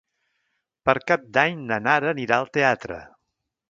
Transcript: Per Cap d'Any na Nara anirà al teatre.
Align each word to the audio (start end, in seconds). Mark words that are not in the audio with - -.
Per 0.89 0.95
Cap 1.13 1.29
d'Any 1.37 1.63
na 1.69 1.81
Nara 1.91 2.13
anirà 2.17 2.41
al 2.43 2.53
teatre. 2.61 3.03